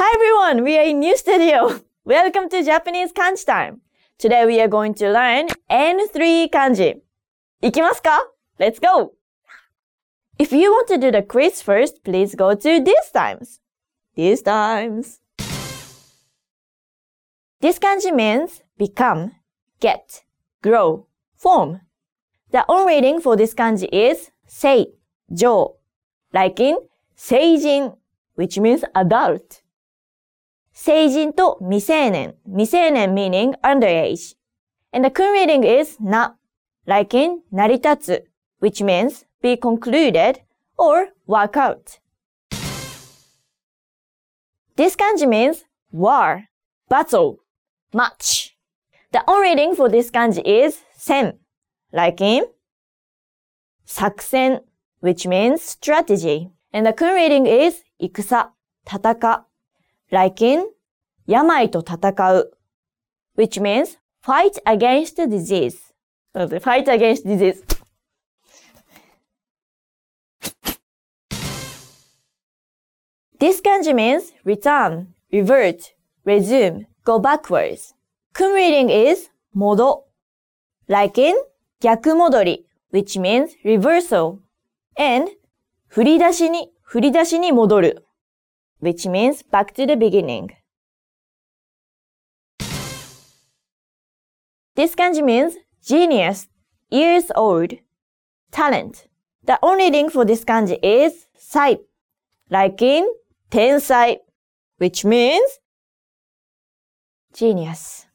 [0.00, 1.80] Hi everyone, we are in new studio.
[2.04, 3.80] Welcome to Japanese Kanji Time.
[4.16, 7.00] Today we are going to learn N3 kanji.
[7.60, 8.20] Ikimasu ka?
[8.60, 9.14] Let's go!
[10.38, 13.58] If you want to do the quiz first, please go to these times.
[14.14, 15.18] These times.
[17.60, 19.32] This kanji means become,
[19.80, 20.22] get,
[20.62, 21.80] grow, form.
[22.52, 24.94] The own reading for this kanji is sei,
[25.34, 25.78] jo,
[26.32, 26.78] like in
[27.16, 27.96] seijin,
[28.36, 29.62] which means adult.
[30.80, 34.36] 成人と未成年、未成年 meaning underage.
[34.92, 36.36] And the kun reading is na,
[36.86, 38.24] like in 成り立つ,
[38.60, 40.40] which means be concluded
[40.76, 41.98] or work out.
[44.76, 46.44] This kanji means war,
[46.88, 47.38] battle,
[47.92, 48.56] match.
[49.10, 51.40] The on reading for this kanji is sen,
[51.92, 52.44] like in
[53.84, 54.62] 作戦
[55.00, 56.52] which means strategy.
[56.72, 58.52] And the kun reading is 戦、
[58.86, 59.47] 戦
[60.10, 60.64] like in
[61.26, 62.52] 病と戦う
[63.36, 65.78] which means fight against disease.
[66.60, 67.62] Fight against disease.
[73.38, 77.94] This kanji means return, revert, resume, go backwards.
[78.32, 80.04] Kun reading is 戻
[80.88, 81.36] like in
[81.80, 84.38] 逆戻り which means reversal
[84.96, 85.30] and
[85.86, 88.07] 振り出しに、振り出しに戻る
[88.80, 90.50] which means back to the beginning.
[94.74, 96.46] This kanji means genius,
[96.90, 97.72] years old,
[98.52, 99.08] talent.
[99.44, 101.78] The only link for this kanji is sai,
[102.50, 103.06] like in
[103.50, 104.18] tensai,
[104.76, 105.58] which means
[107.34, 108.06] genius.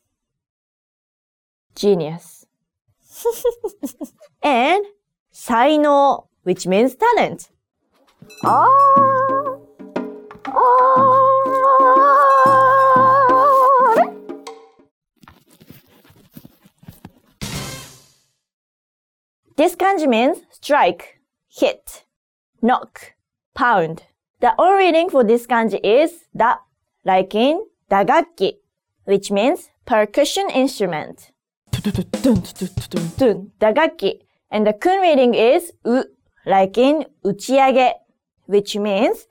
[1.75, 2.45] Genius.
[4.43, 4.85] and
[5.33, 7.49] 才能 which means talent.
[8.43, 8.69] Ah,
[19.62, 22.04] This kanji means strike, hit,
[22.62, 23.14] knock,
[23.54, 24.04] pound.
[24.40, 26.58] The only reading for this kanji is da,
[27.04, 28.60] like in 打楽器,
[29.04, 31.32] which means percussion instrument.
[33.58, 36.04] 打楽器 and the kun reading is う
[36.44, 37.96] like in 打ち上げ
[38.48, 39.26] which means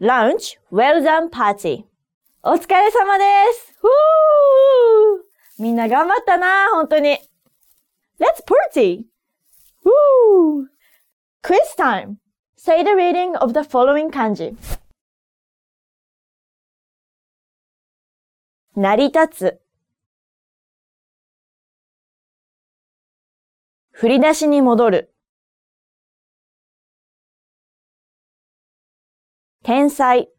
[0.00, 1.84] lunch well done party
[2.42, 3.24] お疲れ様で
[3.54, 7.18] すふーみんな頑張ったな本当に
[8.18, 9.04] Let's party!
[9.87, 10.67] Woo!
[11.41, 12.19] Quiz time!
[12.57, 14.57] Say the reading of the following kanji.
[18.75, 19.61] 成り立つ
[23.91, 25.13] 振り出しに戻る
[29.63, 30.29] 天才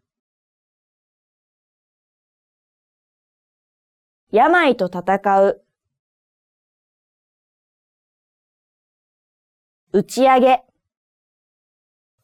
[4.31, 5.64] 病と戦う
[9.91, 10.65] 打ち上げ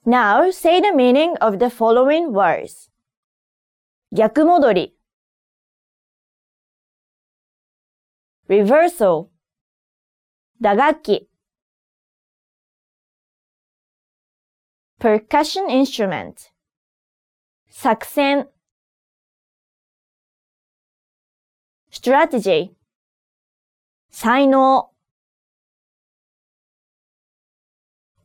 [0.07, 2.91] Now say the meaning of the following words
[4.13, 4.99] 逆戻り
[8.49, 9.31] reversal
[10.61, 11.31] 打楽器
[14.99, 16.51] percussion instrument
[17.71, 18.51] 作戦
[21.91, 22.75] strategy
[24.11, 24.94] 才能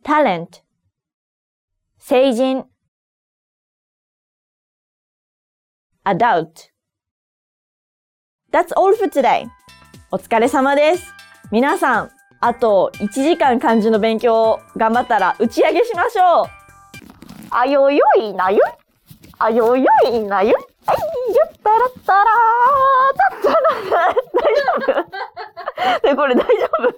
[0.10, 0.64] talent
[2.00, 2.66] 成人
[6.04, 6.72] adult
[8.52, 9.46] That's all for today.
[10.10, 11.14] お疲れ様です。
[11.52, 12.10] 皆さん、
[12.40, 16.46] あと1時間漢字の勉強を頑張ったら打ち上げしましょう。
[17.52, 18.62] あよよいなよい？
[19.38, 20.54] あよよいなよい？
[20.88, 20.98] はい、
[21.36, 23.16] やったらったらー。
[23.16, 25.04] だったら、大丈
[26.02, 26.02] 夫？
[26.10, 26.89] ね、これ大丈夫？